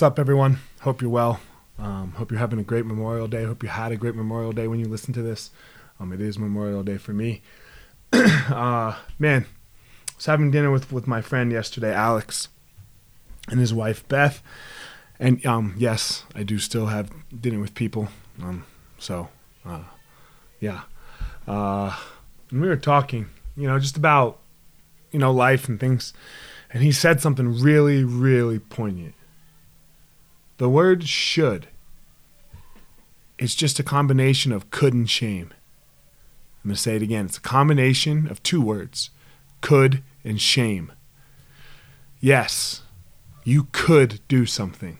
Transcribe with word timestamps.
What's 0.00 0.12
up, 0.12 0.18
everyone? 0.18 0.60
Hope 0.80 1.02
you're 1.02 1.10
well. 1.10 1.40
Um, 1.78 2.12
hope 2.12 2.30
you're 2.30 2.40
having 2.40 2.58
a 2.58 2.62
great 2.62 2.86
Memorial 2.86 3.28
Day. 3.28 3.44
Hope 3.44 3.62
you 3.62 3.68
had 3.68 3.92
a 3.92 3.96
great 3.96 4.14
Memorial 4.14 4.50
Day 4.50 4.66
when 4.66 4.80
you 4.80 4.88
listen 4.88 5.12
to 5.12 5.20
this. 5.20 5.50
Um, 6.00 6.10
it 6.10 6.22
is 6.22 6.38
Memorial 6.38 6.82
Day 6.82 6.96
for 6.96 7.12
me. 7.12 7.42
uh, 8.14 8.96
man, 9.18 9.44
I 9.44 10.12
was 10.16 10.24
having 10.24 10.50
dinner 10.50 10.70
with, 10.70 10.90
with 10.90 11.06
my 11.06 11.20
friend 11.20 11.52
yesterday, 11.52 11.92
Alex, 11.92 12.48
and 13.50 13.60
his 13.60 13.74
wife, 13.74 14.08
Beth. 14.08 14.42
And 15.18 15.44
um, 15.44 15.74
yes, 15.76 16.24
I 16.34 16.44
do 16.44 16.58
still 16.58 16.86
have 16.86 17.10
dinner 17.38 17.60
with 17.60 17.74
people. 17.74 18.08
Um, 18.42 18.64
so, 18.98 19.28
uh, 19.66 19.84
yeah. 20.60 20.84
Uh, 21.46 21.94
and 22.50 22.62
we 22.62 22.68
were 22.68 22.76
talking, 22.76 23.28
you 23.54 23.68
know, 23.68 23.78
just 23.78 23.98
about, 23.98 24.38
you 25.12 25.18
know, 25.18 25.30
life 25.30 25.68
and 25.68 25.78
things. 25.78 26.14
And 26.72 26.82
he 26.82 26.90
said 26.90 27.20
something 27.20 27.60
really, 27.60 28.02
really 28.02 28.60
poignant. 28.60 29.14
The 30.60 30.68
word 30.68 31.08
should 31.08 31.68
is 33.38 33.54
just 33.54 33.78
a 33.78 33.82
combination 33.82 34.52
of 34.52 34.70
could 34.70 34.92
and 34.92 35.08
shame. 35.08 35.54
I'm 36.62 36.68
going 36.68 36.74
to 36.74 36.82
say 36.82 36.96
it 36.96 37.02
again. 37.02 37.24
It's 37.24 37.38
a 37.38 37.40
combination 37.40 38.30
of 38.30 38.42
two 38.42 38.60
words 38.60 39.08
could 39.62 40.02
and 40.22 40.38
shame. 40.38 40.92
Yes, 42.20 42.82
you 43.42 43.68
could 43.72 44.20
do 44.28 44.44
something. 44.44 44.98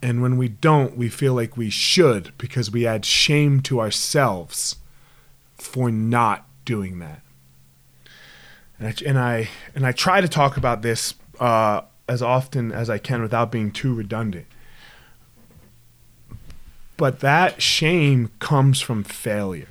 And 0.00 0.22
when 0.22 0.36
we 0.36 0.48
don't, 0.48 0.96
we 0.96 1.08
feel 1.08 1.34
like 1.34 1.56
we 1.56 1.68
should 1.68 2.38
because 2.38 2.70
we 2.70 2.86
add 2.86 3.04
shame 3.04 3.60
to 3.62 3.80
ourselves 3.80 4.76
for 5.56 5.90
not 5.90 6.46
doing 6.64 7.00
that. 7.00 7.22
And 8.78 8.86
I 8.86 8.94
and 9.04 9.18
I, 9.18 9.48
and 9.74 9.84
I 9.84 9.90
try 9.90 10.20
to 10.20 10.28
talk 10.28 10.56
about 10.56 10.82
this 10.82 11.14
uh, 11.40 11.80
as 12.08 12.22
often 12.22 12.72
as 12.72 12.90
I 12.90 12.98
can 12.98 13.22
without 13.22 13.52
being 13.52 13.70
too 13.70 13.94
redundant. 13.94 14.46
But 16.96 17.20
that 17.20 17.60
shame 17.62 18.30
comes 18.38 18.80
from 18.80 19.02
failure. 19.02 19.68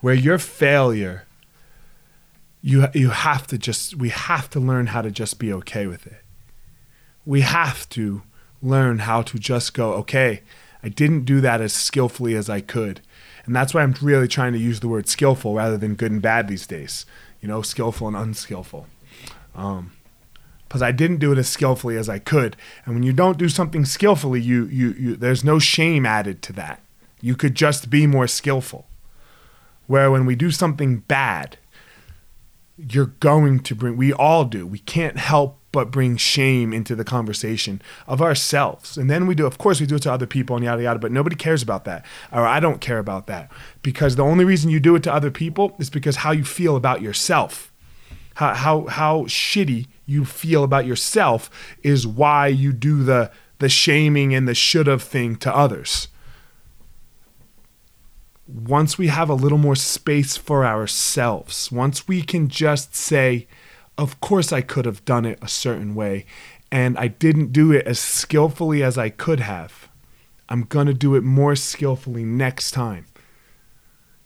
Where 0.00 0.14
your 0.14 0.38
failure, 0.38 1.26
you 2.62 2.86
you 2.94 3.10
have 3.10 3.46
to 3.48 3.58
just 3.58 3.96
we 3.96 4.10
have 4.10 4.48
to 4.50 4.60
learn 4.60 4.88
how 4.88 5.02
to 5.02 5.10
just 5.10 5.38
be 5.38 5.52
okay 5.52 5.86
with 5.86 6.06
it. 6.06 6.22
We 7.26 7.40
have 7.42 7.88
to 7.90 8.22
learn 8.62 9.00
how 9.00 9.22
to 9.22 9.38
just 9.38 9.74
go, 9.74 9.94
okay, 9.94 10.42
I 10.82 10.88
didn't 10.88 11.24
do 11.24 11.40
that 11.40 11.60
as 11.60 11.72
skillfully 11.72 12.34
as 12.34 12.48
I 12.48 12.60
could. 12.60 13.00
And 13.44 13.56
that's 13.56 13.74
why 13.74 13.82
I'm 13.82 13.94
really 14.00 14.28
trying 14.28 14.52
to 14.52 14.58
use 14.58 14.80
the 14.80 14.88
word 14.88 15.08
skillful 15.08 15.54
rather 15.54 15.76
than 15.76 15.94
good 15.94 16.12
and 16.12 16.22
bad 16.22 16.48
these 16.48 16.66
days. 16.66 17.06
You 17.40 17.48
know, 17.48 17.62
skillful 17.62 18.06
and 18.06 18.16
unskillful. 18.16 18.86
Um, 19.54 19.92
because 20.70 20.82
I 20.82 20.92
didn't 20.92 21.16
do 21.16 21.32
it 21.32 21.38
as 21.38 21.48
skillfully 21.48 21.96
as 21.96 22.08
I 22.08 22.20
could. 22.20 22.56
And 22.84 22.94
when 22.94 23.02
you 23.02 23.12
don't 23.12 23.36
do 23.36 23.48
something 23.48 23.84
skillfully, 23.84 24.40
you, 24.40 24.66
you, 24.66 24.92
you 24.92 25.16
there's 25.16 25.42
no 25.42 25.58
shame 25.58 26.06
added 26.06 26.42
to 26.42 26.52
that. 26.52 26.80
You 27.20 27.34
could 27.34 27.56
just 27.56 27.90
be 27.90 28.06
more 28.06 28.28
skillful. 28.28 28.86
Where 29.88 30.12
when 30.12 30.26
we 30.26 30.36
do 30.36 30.52
something 30.52 30.98
bad, 30.98 31.58
you're 32.78 33.14
going 33.18 33.58
to 33.64 33.74
bring, 33.74 33.96
we 33.96 34.12
all 34.12 34.44
do. 34.44 34.64
We 34.64 34.78
can't 34.78 35.18
help 35.18 35.58
but 35.72 35.90
bring 35.90 36.16
shame 36.16 36.72
into 36.72 36.94
the 36.94 37.04
conversation 37.04 37.82
of 38.06 38.22
ourselves. 38.22 38.96
And 38.96 39.10
then 39.10 39.26
we 39.26 39.34
do, 39.34 39.46
of 39.46 39.58
course, 39.58 39.80
we 39.80 39.86
do 39.86 39.96
it 39.96 40.02
to 40.02 40.12
other 40.12 40.26
people 40.26 40.54
and 40.54 40.64
yada 40.64 40.84
yada, 40.84 41.00
but 41.00 41.10
nobody 41.10 41.34
cares 41.34 41.64
about 41.64 41.84
that. 41.86 42.06
Or 42.30 42.46
I 42.46 42.60
don't 42.60 42.80
care 42.80 42.98
about 42.98 43.26
that. 43.26 43.50
Because 43.82 44.14
the 44.14 44.22
only 44.22 44.44
reason 44.44 44.70
you 44.70 44.78
do 44.78 44.94
it 44.94 45.02
to 45.02 45.12
other 45.12 45.32
people 45.32 45.74
is 45.80 45.90
because 45.90 46.16
how 46.16 46.30
you 46.30 46.44
feel 46.44 46.76
about 46.76 47.02
yourself. 47.02 47.72
How, 48.34 48.54
how, 48.54 48.86
how 48.86 49.22
shitty 49.24 49.88
you 50.10 50.24
feel 50.24 50.64
about 50.64 50.86
yourself 50.86 51.48
is 51.82 52.06
why 52.06 52.48
you 52.48 52.72
do 52.72 53.02
the 53.02 53.30
the 53.58 53.68
shaming 53.68 54.34
and 54.34 54.48
the 54.48 54.54
should 54.54 54.86
have 54.86 55.02
thing 55.02 55.36
to 55.36 55.54
others. 55.54 56.08
Once 58.48 58.98
we 58.98 59.08
have 59.08 59.28
a 59.28 59.34
little 59.34 59.58
more 59.58 59.76
space 59.76 60.36
for 60.36 60.64
ourselves, 60.64 61.70
once 61.70 62.08
we 62.08 62.22
can 62.22 62.48
just 62.48 62.96
say, 62.96 63.46
of 63.98 64.18
course 64.20 64.50
I 64.52 64.62
could 64.62 64.86
have 64.86 65.04
done 65.04 65.26
it 65.26 65.38
a 65.42 65.48
certain 65.48 65.94
way 65.94 66.24
and 66.72 66.96
I 66.98 67.08
didn't 67.08 67.52
do 67.52 67.70
it 67.70 67.86
as 67.86 67.98
skillfully 67.98 68.82
as 68.82 68.96
I 68.96 69.10
could 69.10 69.40
have. 69.40 69.88
I'm 70.48 70.62
going 70.62 70.86
to 70.86 70.94
do 70.94 71.14
it 71.14 71.22
more 71.22 71.54
skillfully 71.54 72.24
next 72.24 72.72
time. 72.72 73.06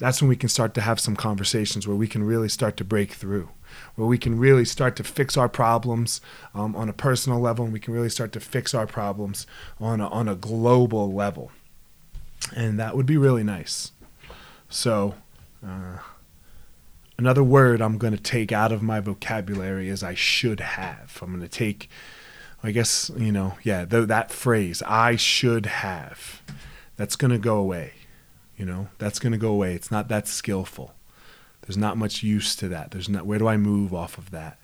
That's 0.00 0.20
when 0.20 0.28
we 0.28 0.36
can 0.36 0.48
start 0.48 0.74
to 0.74 0.80
have 0.80 0.98
some 0.98 1.14
conversations 1.14 1.86
where 1.86 1.96
we 1.96 2.08
can 2.08 2.24
really 2.24 2.48
start 2.48 2.76
to 2.78 2.84
break 2.84 3.12
through 3.12 3.50
where 3.94 4.06
we 4.06 4.18
can 4.18 4.38
really 4.38 4.64
start 4.64 4.96
to 4.96 5.04
fix 5.04 5.36
our 5.36 5.48
problems 5.48 6.20
um, 6.54 6.74
on 6.76 6.88
a 6.88 6.92
personal 6.92 7.40
level 7.40 7.64
and 7.64 7.72
we 7.72 7.80
can 7.80 7.94
really 7.94 8.08
start 8.08 8.32
to 8.32 8.40
fix 8.40 8.74
our 8.74 8.86
problems 8.86 9.46
on 9.78 10.00
a, 10.00 10.08
on 10.08 10.28
a 10.28 10.34
global 10.34 11.12
level. 11.12 11.50
And 12.54 12.78
that 12.78 12.96
would 12.96 13.06
be 13.06 13.16
really 13.16 13.44
nice. 13.44 13.92
So, 14.68 15.14
uh, 15.66 15.98
another 17.18 17.44
word 17.44 17.82
I'm 17.82 17.98
going 17.98 18.16
to 18.16 18.22
take 18.22 18.52
out 18.52 18.72
of 18.72 18.82
my 18.82 19.00
vocabulary 19.00 19.88
is 19.88 20.02
I 20.02 20.14
should 20.14 20.60
have. 20.60 21.18
I'm 21.20 21.28
going 21.28 21.42
to 21.42 21.48
take, 21.48 21.88
I 22.62 22.70
guess, 22.70 23.10
you 23.16 23.32
know, 23.32 23.58
yeah, 23.62 23.84
th- 23.84 24.08
that 24.08 24.30
phrase, 24.30 24.82
I 24.86 25.16
should 25.16 25.66
have. 25.66 26.42
That's 26.96 27.16
going 27.16 27.30
to 27.30 27.38
go 27.38 27.56
away. 27.56 27.92
You 28.60 28.66
know, 28.66 28.88
that's 28.98 29.18
going 29.18 29.32
to 29.32 29.38
go 29.38 29.52
away. 29.52 29.72
It's 29.72 29.90
not 29.90 30.08
that 30.08 30.28
skillful. 30.28 30.92
There's 31.62 31.78
not 31.78 31.96
much 31.96 32.22
use 32.22 32.54
to 32.56 32.68
that. 32.68 32.90
There's 32.90 33.08
not 33.08 33.24
where 33.24 33.38
do 33.38 33.48
I 33.48 33.56
move 33.56 33.94
off 33.94 34.18
of 34.18 34.32
that? 34.32 34.58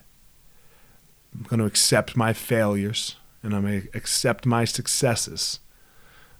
I'm 1.34 1.44
going 1.44 1.60
to 1.60 1.64
accept 1.64 2.14
my 2.14 2.34
failures 2.34 3.16
and 3.42 3.54
I'm 3.56 3.62
going 3.62 3.80
to 3.80 3.88
accept 3.96 4.44
my 4.44 4.66
successes. 4.66 5.60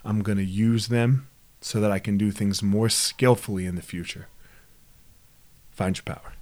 I'm 0.05 0.21
going 0.21 0.37
to 0.37 0.45
use 0.45 0.89
them 0.89 1.29
so 1.63 1.81
that 1.81 1.91
I 1.91 1.99
can 1.99 2.19
do 2.19 2.31
things 2.31 2.63
more 2.63 2.91
skillfully 2.91 3.65
in 3.65 3.75
the 3.75 3.81
future. 3.81 4.29
Find 5.71 5.97
your 5.97 6.05
power. 6.05 6.36